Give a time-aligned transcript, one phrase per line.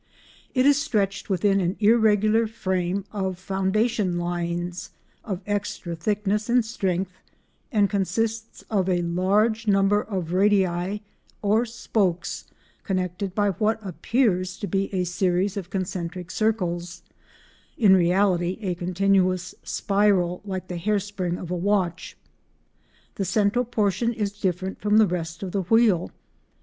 [0.55, 4.89] It is stretched within an irregular frame of foundation lines
[5.23, 7.21] of extra thickness and strength,
[7.71, 11.03] and consists of a large number of radii
[11.43, 12.45] or spokes
[12.83, 17.03] connected by what appear to be a series of concentric circles,
[17.77, 22.17] in reality a continuous spiral, like the hair spring of a watch.
[23.17, 26.09] The central portion is different from the rest of the wheel.